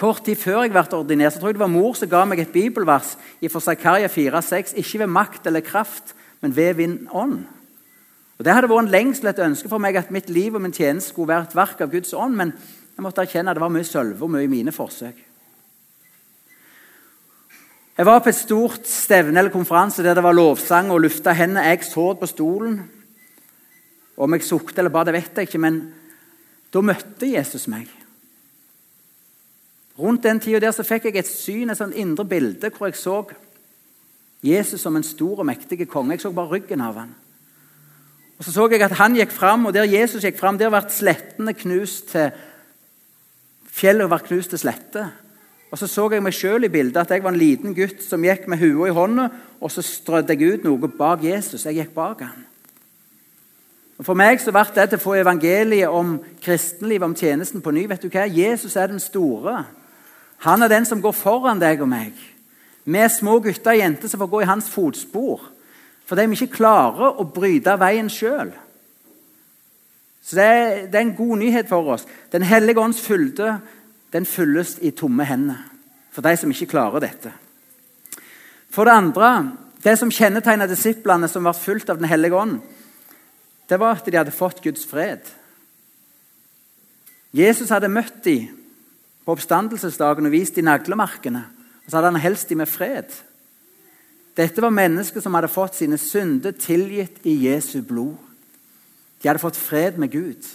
Kort 0.00 0.24
tid 0.24 0.40
før 0.40 0.64
jeg 0.64 0.72
ble 0.72 0.84
ordinert, 0.96 1.34
så 1.34 1.40
tror 1.40 1.52
jeg 1.52 1.58
det 1.58 1.64
var 1.64 1.72
mor 1.72 1.94
som 1.94 2.10
ga 2.10 2.24
meg 2.26 2.42
et 2.42 2.52
bibelvers 2.52 3.14
fra 3.52 3.62
Zakaria 3.62 4.08
4,6.: 4.08 4.74
Ikke 4.80 5.04
ved 5.04 5.12
makt 5.12 5.46
eller 5.46 5.64
kraft, 5.64 6.14
men 6.42 6.56
ved 6.56 6.76
min 6.76 7.08
ånd. 7.10 7.44
Og 8.38 8.44
Det 8.44 8.54
hadde 8.54 8.68
vært 8.68 8.84
en 8.84 8.94
lengsel, 8.94 9.28
et 9.30 9.42
ønske 9.44 9.68
for 9.70 9.78
meg 9.78 9.96
at 9.96 10.10
mitt 10.10 10.30
liv 10.30 10.54
og 10.54 10.64
min 10.64 10.74
tjeneste 10.74 11.12
skulle 11.12 11.30
være 11.30 11.50
et 11.50 11.54
verk 11.54 11.80
av 11.84 11.92
Guds 11.92 12.12
ånd, 12.12 12.34
men 12.36 12.50
jeg 12.96 13.04
måtte 13.04 13.22
erkjenne 13.22 13.52
at 13.52 13.58
det 13.58 13.62
var 13.62 13.72
mye 13.72 13.86
sølve 13.86 14.26
og 14.26 14.32
mye 14.34 14.50
mine 14.50 14.74
forsøk. 14.74 15.20
Jeg 17.92 18.08
var 18.08 18.22
på 18.24 18.32
et 18.32 18.38
stort 18.40 18.88
stevne 18.88 19.38
eller 19.38 19.52
konferanse 19.52 20.02
der 20.02 20.16
det 20.16 20.24
var 20.24 20.34
lovsang 20.34 20.90
og 20.90 21.02
lufta 21.04 21.34
hendene. 21.36 21.66
Jeg 21.68 21.84
så 21.84 22.14
på 22.18 22.26
stolen. 22.26 22.78
Om 24.16 24.34
jeg 24.34 24.46
sukte 24.46 24.80
eller 24.80 24.92
ba, 24.92 25.04
det 25.04 25.14
vet 25.14 25.36
jeg 25.36 25.48
ikke, 25.48 25.60
men 25.60 25.82
da 26.72 26.80
møtte 26.80 27.28
Jesus 27.28 27.68
meg. 27.68 27.86
Rundt 29.98 30.24
den 30.24 30.40
tida 30.40 30.60
der 30.64 30.72
så 30.72 30.86
fikk 30.88 31.10
jeg 31.10 31.20
et 31.20 31.28
syn, 31.28 31.70
et 31.70 31.78
sånt 31.78 31.94
indre 31.94 32.24
bilde, 32.24 32.72
hvor 32.72 32.88
jeg 32.88 32.96
så 32.96 33.20
Jesus 34.42 34.80
som 34.80 34.96
en 34.96 35.06
stor 35.06 35.38
og 35.38 35.46
mektig 35.46 35.86
konge. 35.88 36.16
Jeg 36.16 36.24
så 36.24 36.32
bare 36.34 36.56
ryggen 36.56 36.80
av 36.80 36.98
han. 36.98 37.14
Og 38.38 38.44
Så 38.44 38.52
så 38.52 38.68
jeg 38.70 38.82
at 38.82 38.98
han 38.98 39.14
gikk 39.14 39.30
fram, 39.30 39.66
og 39.66 39.74
der 39.74 39.84
Jesus 39.84 40.24
gikk 40.24 40.38
fram, 40.38 40.58
der 40.58 40.70
ble 40.70 40.82
slettene 40.90 41.54
knust 41.54 42.08
til 42.10 42.32
Fjellet 43.72 44.08
ble 44.10 44.18
knust 44.20 44.50
til 44.50 44.58
slette. 44.58 45.04
Og 45.70 45.78
Så 45.78 45.86
så 45.86 46.10
jeg 46.12 46.22
meg 46.22 46.34
sjøl 46.34 46.64
i 46.64 46.68
bildet, 46.68 46.96
at 46.96 47.10
jeg 47.10 47.22
var 47.22 47.32
en 47.32 47.38
liten 47.38 47.74
gutt 47.74 48.02
som 48.02 48.24
gikk 48.24 48.48
med 48.48 48.58
hua 48.58 48.88
i 48.88 48.92
hånda, 48.92 49.28
og 49.60 49.70
så 49.70 49.82
strødde 49.82 50.34
jeg 50.34 50.58
ut 50.58 50.64
noe 50.64 50.88
bak 50.88 51.22
Jesus. 51.24 51.64
Jeg 51.64 51.74
gikk 51.74 51.94
bak 51.94 52.20
han. 52.20 52.44
Og 53.98 54.04
For 54.04 54.18
meg 54.18 54.40
så 54.40 54.50
ble 54.50 54.66
det 54.74 54.88
til 54.90 54.98
å 54.98 55.02
få 55.04 55.14
evangeliet 55.14 55.88
om 55.88 56.16
kristenlivet, 56.42 57.06
om 57.06 57.14
tjenesten, 57.14 57.62
på 57.62 57.70
ny. 57.70 57.86
Vet 57.88 58.02
du 58.02 58.08
hva? 58.10 58.26
Jesus 58.26 58.76
er 58.76 58.90
den 58.90 59.00
store. 59.00 59.64
Han 60.42 60.62
er 60.62 60.68
den 60.68 60.84
som 60.84 61.02
går 61.02 61.14
foran 61.14 61.60
deg 61.62 61.80
og 61.80 61.88
meg. 61.88 62.18
Vi 62.84 63.02
små 63.08 63.38
gutter 63.42 63.74
og 63.74 63.78
jenter 63.78 64.10
som 64.10 64.22
får 64.22 64.30
gå 64.32 64.42
i 64.42 64.50
hans 64.50 64.70
fotspor. 64.70 65.44
Fordi 66.08 66.26
vi 66.26 66.38
ikke 66.40 66.58
klarer 66.58 67.20
å 67.20 67.26
bryte 67.30 67.76
veien 67.80 68.10
sjøl. 68.10 68.50
Så 70.22 70.38
det 70.38 70.46
er, 70.46 70.66
det 70.90 70.98
er, 70.98 71.04
en 71.06 71.16
god 71.18 71.38
nyhet 71.40 71.70
for 71.70 71.94
oss. 71.94 72.06
Den 72.30 72.46
hellige 72.46 72.82
ånds 72.82 73.00
fylde 73.02 73.56
den 74.14 74.26
fylles 74.28 74.76
i 74.84 74.92
tomme 74.94 75.24
hender 75.26 75.58
for 76.12 76.24
de 76.26 76.34
som 76.36 76.50
ikke 76.52 76.68
klarer 76.74 77.00
dette. 77.00 77.30
For 78.72 78.84
det 78.84 78.94
andre, 78.94 79.30
det 79.84 79.96
som 79.98 80.12
kjennetegna 80.12 80.68
disiplene 80.68 81.28
som 81.28 81.46
ble 81.46 81.54
fulgt 81.56 81.90
av 81.90 81.98
Den 81.98 82.10
hellige 82.10 82.36
ånd, 82.36 82.60
det 83.68 83.78
var 83.80 83.96
at 83.96 84.04
de 84.04 84.18
hadde 84.18 84.34
fått 84.34 84.60
Guds 84.60 84.84
fred. 84.84 85.24
Jesus 87.32 87.72
hadde 87.72 87.88
møtt 87.88 88.20
dem 88.26 88.50
på 89.24 89.32
oppstandelsesdagen 89.32 90.28
og 90.28 90.34
vist 90.34 90.58
dem 90.58 90.68
naglemarkene. 90.68 91.46
Og 91.84 91.90
så 91.90 91.96
hadde 91.96 92.12
han 92.12 92.22
helst 92.22 92.48
dem 92.48 92.62
med 92.62 92.70
fred. 92.70 93.10
Dette 94.36 94.62
var 94.64 94.72
mennesker 94.72 95.20
som 95.20 95.34
hadde 95.36 95.50
fått 95.52 95.76
sine 95.76 95.98
synder 96.00 96.54
tilgitt 96.56 97.20
i 97.28 97.34
Jesu 97.48 97.82
blod. 97.84 98.16
De 99.20 99.28
hadde 99.28 99.42
fått 99.42 99.60
fred 99.60 99.98
med 100.00 100.12
Gud. 100.14 100.46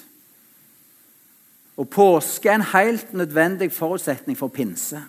Og 1.78 1.90
Påske 1.94 2.50
er 2.50 2.58
en 2.58 2.72
helt 2.74 3.14
nødvendig 3.14 3.70
forutsetning 3.72 4.38
for 4.38 4.50
pinse. 4.50 5.04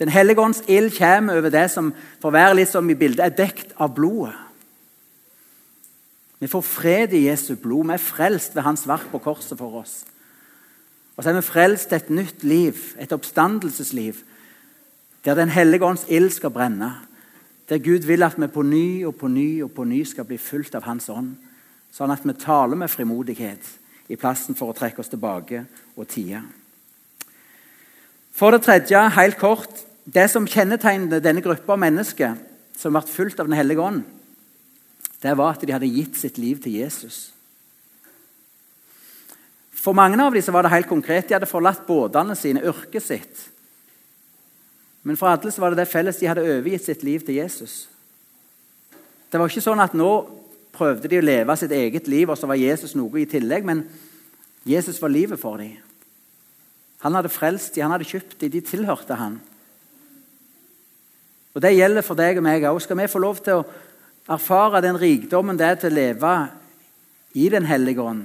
Den 0.00 0.08
hellige 0.08 0.40
ånds 0.40 0.62
ild 0.68 0.92
kommer 0.98 1.38
over 1.38 1.52
det 1.52 1.66
som 1.72 1.90
for 2.20 2.30
å 2.30 2.36
være 2.36 2.60
litt 2.60 2.70
som 2.72 2.88
i 2.88 2.96
bildet, 2.96 3.24
er 3.24 3.36
dekt 3.36 3.74
av 3.80 3.94
blodet. 3.96 4.36
Vi 6.40 6.48
får 6.48 6.64
fred 6.64 7.12
i 7.12 7.26
Jesu 7.26 7.52
blod. 7.60 7.90
Vi 7.90 7.96
er 7.96 8.00
frelst 8.00 8.54
ved 8.56 8.64
hans 8.64 8.86
verk 8.88 9.10
på 9.12 9.20
korset 9.20 9.58
for 9.60 9.82
oss. 9.82 9.98
Og 11.16 11.24
så 11.24 11.30
er 11.30 11.36
vi 11.36 11.44
frelst 11.44 11.90
til 11.90 11.98
et 11.98 12.12
nytt 12.16 12.44
liv, 12.48 12.78
et 12.96 13.12
oppstandelsesliv, 13.12 14.22
der 15.24 15.34
Den 15.34 15.48
hellige 15.48 15.84
ånds 15.84 16.06
ild 16.08 16.30
skal 16.30 16.50
brenne. 16.50 16.94
Der 17.68 17.78
Gud 17.78 18.06
vil 18.06 18.22
at 18.22 18.40
vi 18.40 18.46
på 18.46 18.62
ny 18.62 19.06
og 19.06 19.16
på 19.16 19.28
ny 19.28 19.62
og 19.62 19.72
på 19.72 19.84
ny 19.84 20.04
skal 20.04 20.24
bli 20.24 20.38
fulgt 20.38 20.74
av 20.74 20.82
Hans 20.82 21.08
ånd. 21.08 21.36
Sånn 21.92 22.10
at 22.10 22.24
vi 22.24 22.32
taler 22.32 22.76
med 22.76 22.90
frimodighet 22.90 23.66
i 24.08 24.16
plassen 24.16 24.54
for 24.54 24.70
å 24.70 24.76
trekke 24.76 25.02
oss 25.02 25.10
tilbake 25.10 25.64
og 25.96 26.08
tie. 26.08 26.42
For 28.32 28.50
det 28.50 28.62
tredje, 28.64 29.02
helt 29.16 29.38
kort, 29.38 29.82
det 30.04 30.30
som 30.30 30.46
kjennetegnet 30.46 31.22
denne 31.22 31.42
gruppa 31.44 31.74
av 31.74 31.82
mennesker 31.82 32.38
som 32.78 32.94
ble 32.94 33.02
fulgt 33.06 33.40
av 33.40 33.46
Den 33.46 33.58
hellige 33.58 33.82
ånd, 33.82 34.02
det 35.20 35.36
var 35.36 35.52
at 35.52 35.66
de 35.66 35.72
hadde 35.72 35.90
gitt 35.90 36.16
sitt 36.16 36.38
liv 36.38 36.62
til 36.62 36.78
Jesus. 36.80 37.30
For 39.80 39.96
mange 39.96 40.16
av 40.20 40.32
dem 40.32 40.54
var 40.54 40.64
det 40.64 40.72
helt 40.72 40.88
konkret. 40.88 41.28
De 41.28 41.34
hadde 41.36 41.48
forlatt 41.48 41.86
båtene 41.86 42.36
sine, 42.36 42.62
yrket 42.64 43.04
sitt. 43.04 43.46
Men 45.02 45.16
for 45.16 45.30
alle 45.32 45.52
var 45.56 45.72
det 45.72 45.80
det 45.80 45.88
felles 45.88 46.18
de 46.20 46.28
hadde 46.28 46.44
overgitt 46.44 46.84
sitt 46.84 47.02
liv 47.06 47.22
til 47.24 47.40
Jesus. 47.40 47.88
Det 49.30 49.38
var 49.40 49.48
ikke 49.48 49.64
sånn 49.64 49.80
at 49.80 49.94
nå 49.96 50.10
prøvde 50.74 51.08
de 51.08 51.20
å 51.20 51.24
leve 51.24 51.56
sitt 51.56 51.72
eget 51.72 52.08
liv, 52.08 52.28
og 52.28 52.38
så 52.38 52.48
var 52.50 52.60
Jesus 52.60 52.96
noe 52.98 53.22
i 53.22 53.28
tillegg. 53.28 53.64
Men 53.66 53.84
Jesus 54.68 55.00
var 55.02 55.12
livet 55.12 55.40
for 55.40 55.60
dem. 55.60 55.78
Han 57.00 57.16
hadde 57.16 57.32
frelst 57.32 57.74
dem, 57.74 57.86
han 57.86 57.94
hadde 57.94 58.08
kjøpt 58.08 58.36
dem, 58.42 58.52
de 58.52 58.60
tilhørte 58.64 59.16
han. 59.16 59.38
Og 61.54 61.62
Det 61.62 61.72
gjelder 61.74 62.04
for 62.06 62.18
deg 62.18 62.38
og 62.38 62.44
meg 62.46 62.66
òg. 62.68 62.80
Skal 62.82 62.98
vi 63.00 63.08
få 63.10 63.22
lov 63.22 63.40
til 63.44 63.62
å 63.62 63.66
erfare 64.30 64.82
den 64.84 64.98
rikdommen 65.00 65.58
det 65.58 65.66
er 65.66 65.80
til 65.80 65.90
å 65.90 65.96
leve 65.96 66.34
i 67.34 67.48
Den 67.48 67.64
hellige 67.64 68.02
ånd, 68.02 68.24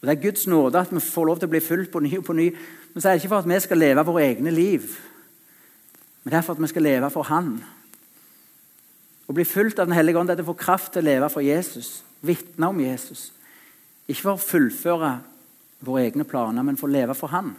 og 0.00 0.06
Det 0.08 0.12
er 0.14 0.22
Guds 0.22 0.46
nåde 0.46 0.80
at 0.80 0.92
vi 0.92 1.00
får 1.02 1.26
lov 1.26 1.38
til 1.38 1.48
å 1.48 1.50
bli 1.50 1.60
fulgt 1.60 1.90
på 1.92 2.00
ny 2.00 2.18
og 2.18 2.24
på 2.24 2.32
ny. 2.32 2.46
Men 2.94 3.02
så 3.02 3.08
er 3.08 3.12
det 3.12 3.20
ikke 3.20 3.34
for 3.34 3.42
at 3.42 3.48
vi 3.50 3.58
skal 3.60 3.78
leve 3.78 4.04
våre 4.06 4.22
egne 4.24 4.50
liv, 4.50 4.86
men 6.22 6.32
det 6.32 6.38
er 6.38 6.44
for 6.44 6.56
at 6.56 6.62
vi 6.62 6.68
skal 6.68 6.84
leve 6.84 7.10
for 7.10 7.28
Han. 7.30 7.54
Å 9.30 9.34
bli 9.34 9.44
fulgt 9.46 9.78
av 9.78 9.86
Den 9.86 9.96
hellige 9.96 10.18
ånd 10.18 10.30
er 10.30 10.42
å 10.42 10.50
få 10.50 10.58
kraft 10.58 10.92
til 10.92 11.04
å 11.04 11.08
leve 11.08 11.28
for 11.32 11.44
Jesus, 11.44 12.02
vitne 12.20 12.68
om 12.68 12.80
Jesus. 12.82 13.30
Ikke 14.08 14.24
for 14.26 14.36
å 14.36 14.42
fullføre 14.42 15.12
våre 15.86 16.04
egne 16.08 16.26
planer, 16.28 16.66
men 16.66 16.76
for 16.76 16.90
å 16.90 16.92
leve 16.92 17.14
for 17.16 17.32
Han. 17.32 17.54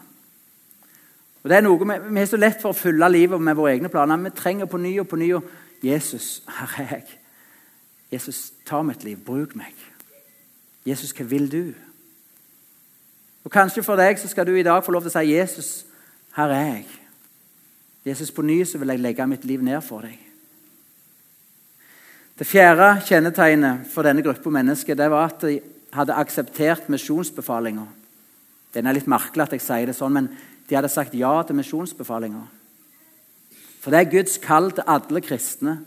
Og 1.41 1.50
det 1.50 1.58
er 1.58 1.65
noe, 1.65 1.80
Vi 2.10 2.20
har 2.20 2.27
så 2.30 2.38
lett 2.38 2.62
for 2.62 2.70
å 2.70 2.77
fylle 2.77 3.10
livet 3.10 3.41
med 3.41 3.56
våre 3.56 3.74
egne 3.74 3.89
planer. 3.89 4.18
Vi 4.18 4.30
trenger 4.30 4.65
på 4.65 4.77
ny 4.77 5.00
og 5.00 5.08
på 5.08 5.18
ny 5.18 5.32
og 5.34 5.44
Jesus, 5.82 6.44
er 6.48 6.75
jeg. 6.77 7.06
Jesus, 8.12 8.51
ta 8.65 8.82
mitt 8.82 9.03
liv. 9.03 9.18
Bruk 9.18 9.56
meg. 9.56 9.74
Jesus, 10.86 11.13
hva 11.13 11.25
vil 11.25 11.50
du? 11.50 11.74
Og 13.44 13.51
Kanskje 13.51 13.84
for 13.84 13.98
deg 13.98 14.20
så 14.20 14.27
skal 14.27 14.46
du 14.46 14.53
i 14.53 14.63
dag 14.63 14.84
få 14.84 14.91
lov 14.91 15.01
til 15.01 15.10
å 15.10 15.15
si 15.15 15.34
Jesus, 15.34 15.86
her 16.36 16.51
er 16.53 16.65
jeg. 16.75 17.00
Jesus, 18.05 18.31
på 18.34 18.41
ny 18.41 18.63
så 18.65 18.79
vil 18.81 18.93
jeg 18.93 19.01
legge 19.01 19.27
mitt 19.29 19.46
liv 19.46 19.62
ned 19.63 19.81
for 19.86 20.08
deg. 20.08 20.17
Det 22.41 22.48
fjerde 22.50 22.96
kjennetegnet 23.05 23.86
for 23.91 24.08
denne 24.08 24.24
gruppa 24.25 24.50
mennesker 24.50 24.98
det 24.98 25.10
var 25.13 25.27
at 25.29 25.43
de 25.46 25.60
hadde 25.93 26.15
akseptert 26.17 26.88
misjonsbefalinga. 26.89 27.84
Den 28.74 28.88
er 28.88 28.98
litt 28.98 29.10
merkelig 29.12 29.46
at 29.46 29.53
jeg 29.53 29.65
sier 29.65 29.91
det 29.91 29.98
sånn, 29.98 30.15
men 30.15 30.31
de 30.65 30.77
hadde 30.77 30.89
sagt 30.89 31.13
ja 31.20 31.36
til 31.46 31.60
misjonsbefalinga. 31.60 32.41
For 33.84 33.93
det 33.93 34.00
er 34.00 34.12
Guds 34.15 34.38
kall 34.41 34.72
til 34.74 34.88
alle 34.89 35.22
kristne. 35.22 35.77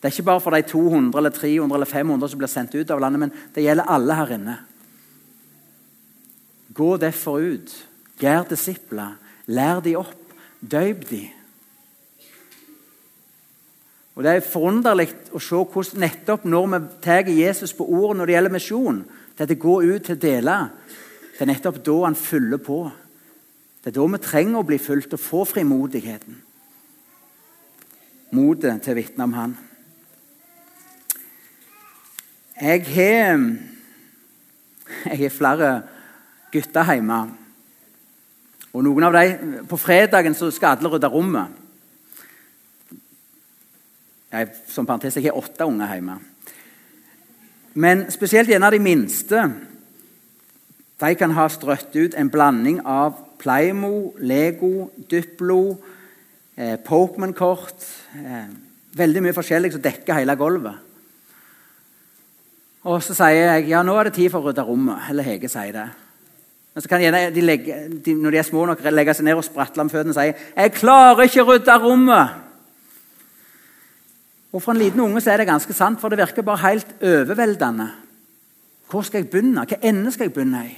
Det 0.00 0.08
er 0.08 0.14
ikke 0.16 0.28
bare 0.30 0.42
for 0.42 0.56
de 0.56 0.64
200 0.66 1.18
eller 1.20 1.34
300 1.36 1.76
eller 1.76 1.90
500 1.90 2.32
som 2.32 2.40
blir 2.40 2.50
sendt 2.50 2.74
ut 2.74 2.90
av 2.90 3.02
landet, 3.02 3.20
men 3.20 3.34
det 3.54 3.66
gjelder 3.66 3.90
alle 3.94 4.16
her 4.16 4.34
inne. 4.38 4.56
Gå 6.74 6.94
derfor 7.02 7.42
ut, 7.42 7.74
gjør 8.22 8.46
disipler, 8.50 9.18
lær 9.46 9.82
de 9.84 9.98
opp, 10.00 10.34
døyp 10.62 11.04
de. 11.10 11.26
Og 14.20 14.24
Det 14.24 14.32
er 14.36 14.42
forunderlig 14.44 15.06
å 15.32 15.40
se 15.40 15.56
hvordan 15.56 16.02
nettopp 16.02 16.42
når 16.44 16.66
vi 16.68 16.78
tar 17.00 17.28
Jesus 17.32 17.70
på 17.72 17.86
ordet 17.88 18.18
når 18.18 18.28
det 18.28 18.34
gjelder 18.34 18.52
misjon, 18.52 18.98
det 19.38 19.56
gå 19.56 19.76
ut 19.80 20.02
til 20.04 20.18
å 20.18 20.20
dele, 20.20 20.56
det 21.32 21.40
er 21.40 21.48
nettopp 21.48 21.78
da 21.86 21.94
han 22.02 22.16
fyller 22.20 22.60
på. 22.60 22.82
Det 23.80 23.88
er 23.88 23.94
da 23.96 24.04
vi 24.12 24.20
trenger 24.20 24.60
å 24.60 24.66
bli 24.68 24.76
fulgt 24.76 25.16
og 25.16 25.22
få 25.24 25.46
frimodigheten. 25.48 26.36
Motet 28.36 28.84
til 28.84 28.92
å 28.92 28.98
vitne 28.98 29.24
om 29.24 29.32
Han. 29.38 29.56
Jeg 32.60 32.84
har, 32.92 33.40
jeg 35.06 35.22
har 35.22 35.32
flere 35.32 35.70
gutter 36.52 36.92
hjemme. 36.92 37.22
Og 38.76 38.84
noen 38.84 39.08
av 39.08 39.16
dem, 39.16 39.64
På 39.64 39.80
fredagen 39.80 40.36
så 40.36 40.52
skal 40.52 40.76
alle 40.76 40.92
rydde 40.92 41.08
rommet. 41.08 41.59
Jeg, 44.30 44.48
som 44.70 44.86
parentes, 44.86 45.16
jeg 45.16 45.26
har 45.26 45.38
åtte 45.38 45.66
unger 45.66 45.94
hjemme. 45.94 46.18
Men 47.74 48.06
spesielt 48.10 48.50
en 48.50 48.66
av 48.66 48.74
de 48.74 48.82
minste 48.82 49.42
de 51.00 51.14
kan 51.16 51.32
ha 51.32 51.46
strøtt 51.48 51.96
ut 51.96 52.14
en 52.18 52.30
blanding 52.30 52.80
av 52.84 53.16
Playmo, 53.40 54.12
Lego, 54.18 54.90
Duplo, 55.10 55.78
eh, 56.56 56.76
Pokémon-kort 56.84 57.86
eh, 58.20 58.50
Veldig 58.90 59.20
mye 59.22 59.34
forskjellig 59.36 59.68
som 59.70 59.82
dekker 59.84 60.16
hele 60.18 60.34
gulvet. 60.34 60.80
Og 62.90 62.96
så 63.06 63.14
sier 63.14 63.52
jeg 63.52 63.68
ja, 63.70 63.84
nå 63.86 63.94
er 63.94 64.08
det 64.08 64.16
tid 64.16 64.32
for 64.32 64.42
å 64.42 64.50
rydde 64.50 64.64
rommet. 64.66 65.04
Eller 65.12 65.28
Hege 65.28 65.46
sier 65.52 65.76
det. 65.76 65.84
Men 66.74 66.82
så 66.82 66.90
kan 66.90 67.04
de, 67.04 67.20
de 67.36 67.44
legge, 67.44 67.76
de, 68.02 68.16
når 68.18 68.34
de 68.34 68.40
er 68.40 68.48
små 68.48 68.64
nok, 68.66 68.82
legge 68.90 69.14
seg 69.14 69.28
ned 69.28 69.38
og 69.38 69.46
spratle 69.46 69.84
om 69.84 69.92
føttene 69.92 70.10
og 70.10 70.18
si 70.18 70.26
'Jeg 70.26 70.74
klarer 70.74 71.22
ikke 71.28 71.44
å 71.44 71.52
rydde 71.52 71.76
rommet'. 71.84 72.49
Og 74.50 74.62
For 74.62 74.74
en 74.74 74.80
liten 74.82 75.00
unge 75.00 75.20
så 75.22 75.32
er 75.32 75.42
det 75.42 75.50
ganske 75.50 75.74
sant, 75.76 76.00
for 76.00 76.10
det 76.10 76.18
virker 76.18 76.46
bare 76.46 76.64
helt 76.64 76.94
overveldende. 77.02 77.90
Hvor 78.90 79.04
skal 79.06 79.22
jeg 79.22 79.30
begynne? 79.30 79.62
Hva 79.62 79.78
ende 79.86 80.10
skal 80.10 80.26
jeg 80.26 80.34
begynne 80.34 80.64
i? 80.66 80.72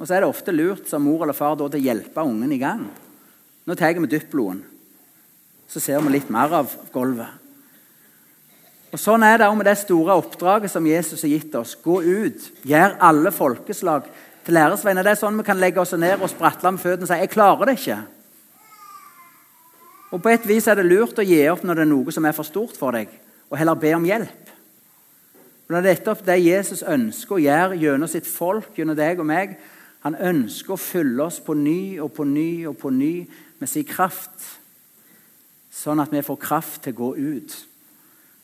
Og 0.00 0.08
Så 0.08 0.16
er 0.16 0.24
det 0.24 0.32
ofte 0.32 0.54
lurt 0.54 0.88
som 0.90 1.04
mor 1.04 1.22
eller 1.22 1.36
far 1.36 1.54
da, 1.54 1.68
til 1.68 1.78
å 1.78 1.86
hjelpe 1.86 2.24
ungen 2.26 2.52
i 2.52 2.58
gang. 2.58 2.88
Nå 3.66 3.76
tar 3.78 3.94
vi 3.94 4.10
dypploen. 4.10 4.64
Så 5.70 5.80
ser 5.80 6.02
vi 6.02 6.16
litt 6.16 6.30
mer 6.32 6.52
av 6.58 6.72
gulvet. 6.92 7.38
Og 8.92 9.00
Sånn 9.00 9.22
er 9.24 9.38
det 9.40 9.46
òg 9.46 9.54
med 9.56 9.68
det 9.70 9.78
store 9.80 10.18
oppdraget 10.20 10.72
som 10.72 10.86
Jesus 10.86 11.22
har 11.24 11.30
gitt 11.32 11.54
oss. 11.56 11.76
Gå 11.80 12.02
ut, 12.02 12.50
gjør 12.68 12.98
alle 13.00 13.30
folkeslag 13.32 14.10
til 14.44 14.58
læresvenner. 14.58 15.06
Det 15.06 15.14
er 15.14 15.20
sånn 15.22 15.38
vi 15.38 15.46
kan 15.46 15.60
legge 15.60 15.80
oss 15.80 15.94
ned 15.96 16.20
og 16.20 16.28
spratle 16.28 16.74
med 16.74 16.82
føttene 16.82 17.06
og 17.06 17.08
si 17.08 17.20
'jeg 17.20 17.30
klarer 17.30 17.66
det 17.66 17.78
ikke'. 17.78 18.02
Og 20.12 20.20
På 20.20 20.28
et 20.28 20.44
vis 20.48 20.66
er 20.68 20.76
det 20.76 20.86
lurt 20.86 21.18
å 21.18 21.24
gi 21.24 21.40
opp 21.48 21.62
når 21.64 21.78
det 21.78 21.84
er 21.86 21.92
noe 21.94 22.12
som 22.12 22.26
er 22.28 22.36
for 22.36 22.44
stort 22.44 22.76
for 22.76 22.92
deg, 22.92 23.08
og 23.48 23.58
heller 23.58 23.78
be 23.80 23.94
om 23.96 24.04
hjelp. 24.04 24.50
For 25.64 25.78
det 25.78 25.80
er 25.80 25.96
nettopp 25.96 26.24
det 26.26 26.36
Jesus 26.42 26.82
ønsker 26.84 27.38
å 27.38 27.40
gjøre 27.40 27.78
gjennom 27.80 28.10
sitt 28.10 28.28
folk, 28.28 28.74
gjennom 28.76 28.98
deg 28.98 29.22
og 29.22 29.28
meg. 29.30 29.56
Han 30.04 30.18
ønsker 30.18 30.74
å 30.74 30.80
fylle 30.80 31.24
oss 31.24 31.38
på 31.40 31.56
ny 31.56 31.96
og 32.02 32.12
på 32.12 32.26
ny 32.28 32.66
og 32.68 32.76
på 32.80 32.92
ny 32.92 33.14
med 33.62 33.70
sin 33.70 33.86
kraft, 33.88 34.34
sånn 35.72 36.02
at 36.02 36.12
vi 36.12 36.20
får 36.26 36.40
kraft 36.42 36.82
til 36.84 36.92
å 36.92 37.00
gå 37.00 37.10
ut. 37.16 37.54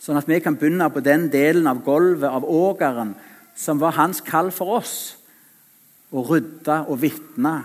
Sånn 0.00 0.16
at 0.16 0.28
vi 0.30 0.38
kan 0.40 0.56
begynne 0.56 0.88
på 0.94 1.02
den 1.04 1.26
delen 1.28 1.66
av 1.68 1.82
gulvet, 1.84 2.30
av 2.30 2.46
ågeren, 2.48 3.12
som 3.58 3.82
var 3.82 3.98
hans 3.98 4.22
kall 4.24 4.52
for 4.54 4.78
oss 4.78 4.94
å 6.14 6.22
rydde 6.24 6.84
og 6.86 7.02
vitne 7.02 7.58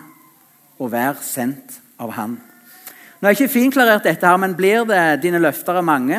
og 0.82 0.92
være 0.92 1.22
sendt 1.24 1.78
av 2.02 2.18
Han. 2.18 2.42
Nå 3.24 3.30
har 3.30 3.38
jeg 3.38 3.46
ikke 3.46 3.54
finklarert 3.54 4.04
dette, 4.04 4.28
her, 4.28 4.36
men 4.36 4.52
blir 4.52 4.82
det 4.84 5.22
dine 5.24 5.40
løfter 5.40 5.78
av 5.80 5.86
mange? 5.88 6.18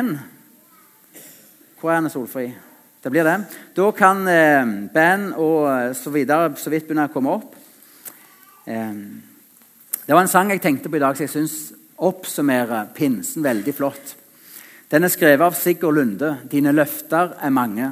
Hvor 1.77 1.91
er 1.91 1.99
Anne 1.99 2.09
Solfri? 2.09 2.47
Det 2.97 3.11
blir 3.13 3.27
det. 3.27 3.35
Da 3.77 3.91
kan 3.93 4.23
eh, 4.25 4.71
band 4.89 5.35
og 5.37 5.93
så 5.93 6.09
videre 6.09 6.55
så 6.57 6.73
vidt 6.73 6.87
begynne 6.87 7.05
å 7.05 7.11
komme 7.13 7.35
opp. 7.35 7.53
Eh, 8.65 8.97
det 10.01 10.17
var 10.17 10.23
en 10.23 10.31
sang 10.33 10.49
jeg 10.49 10.63
tenkte 10.63 10.89
på 10.89 10.97
i 10.97 11.03
dag 11.03 11.13
som 11.13 11.27
jeg 11.27 11.33
syns 11.35 11.59
oppsummerer 12.09 12.89
pinsen 12.97 13.45
veldig 13.45 13.75
flott. 13.77 14.15
Den 14.89 15.05
er 15.05 15.13
skrevet 15.13 15.45
av 15.45 15.53
Sigurd 15.59 15.99
Lunde. 15.99 16.39
'Dine 16.49 16.73
løfter 16.73 17.35
er 17.37 17.53
mange'. 17.53 17.91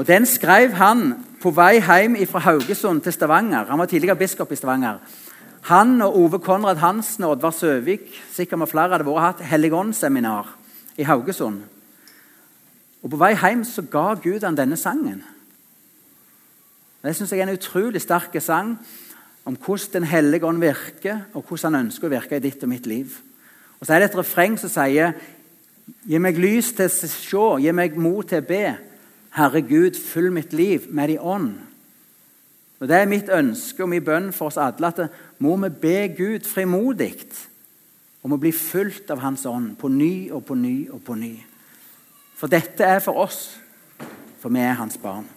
Og 0.00 0.06
Den 0.08 0.24
skrev 0.24 0.80
han 0.80 1.26
på 1.42 1.52
vei 1.52 1.74
hjem 1.76 2.16
fra 2.24 2.40
Haugesund 2.48 3.04
til 3.04 3.12
Stavanger. 3.12 3.68
Han 3.68 3.84
var 3.84 3.92
tidligere 3.92 4.16
biskop 4.16 4.52
i 4.52 4.56
Stavanger. 4.56 4.96
Han 5.62 6.02
og 6.02 6.16
Ove 6.18 6.38
Konrad 6.42 6.80
Hansen 6.82 7.24
og 7.24 7.36
Oddvar 7.36 7.54
Søvik 7.54 8.08
sikkert 8.32 8.58
med 8.58 8.70
flere 8.70 8.96
hadde 8.96 9.06
vært 9.06 9.22
hatt 9.22 9.44
Helligåndsseminar 9.46 10.48
i 10.98 11.06
Haugesund. 11.06 11.60
Og 13.02 13.10
På 13.10 13.18
vei 13.18 13.34
hjem 13.34 13.62
så 13.66 13.84
ga 13.86 14.14
Gud 14.14 14.42
han 14.42 14.58
denne 14.58 14.76
sangen. 14.76 15.22
Det 17.02 17.16
synes 17.16 17.32
jeg 17.32 17.40
er 17.40 17.48
en 17.48 17.58
utrolig 17.58 18.02
sterk 18.02 18.34
sang 18.42 18.76
om 19.44 19.56
hvordan 19.56 19.92
Den 19.92 20.04
hellige 20.04 20.46
ånd 20.46 20.60
virker, 20.60 21.18
og 21.34 21.44
hvordan 21.48 21.74
han 21.74 21.86
ønsker 21.86 22.06
å 22.06 22.10
virke 22.10 22.36
i 22.36 22.40
ditt 22.42 22.62
og 22.62 22.68
mitt 22.68 22.86
liv. 22.86 23.10
Og 23.80 23.86
Så 23.86 23.94
er 23.94 23.98
det 23.98 24.10
et 24.10 24.18
refreng 24.18 24.58
som 24.58 24.70
sier 24.70 25.12
Gi 26.06 26.18
meg 26.18 26.38
lys 26.38 26.72
til 26.72 26.86
å 26.86 26.88
se, 26.88 27.46
gi 27.58 27.72
meg 27.74 27.96
mot 27.98 28.26
til 28.26 28.38
å 28.38 28.46
be. 28.46 28.76
Herre 29.34 29.62
Gud, 29.62 29.96
fyll 29.98 30.30
mitt 30.30 30.52
liv 30.52 30.86
med 30.90 31.08
din 31.08 31.18
ånd. 31.18 31.58
Og 32.82 32.88
Det 32.88 32.96
er 32.98 33.06
mitt 33.06 33.28
ønske 33.30 33.84
og 33.84 33.92
min 33.92 34.02
bønn 34.02 34.32
for 34.34 34.50
oss 34.50 34.58
alle 34.58 34.88
at 34.90 35.12
må 35.38 35.54
vi 35.62 35.68
be 35.84 35.98
Gud 36.16 36.48
frimodig 36.50 37.14
om 38.26 38.34
å 38.34 38.38
bli 38.42 38.50
fulgt 38.50 39.10
av 39.14 39.22
Hans 39.22 39.46
ånd 39.46 39.76
på 39.78 39.86
ny 39.86 40.32
og 40.34 40.42
på 40.48 40.56
ny 40.58 40.88
og 40.90 40.98
på 41.06 41.14
ny. 41.14 41.36
For 42.34 42.50
dette 42.50 42.82
er 42.82 42.98
for 42.98 43.22
oss, 43.22 43.54
for 44.42 44.50
vi 44.50 44.64
er 44.66 44.74
Hans 44.80 44.98
barn. 44.98 45.28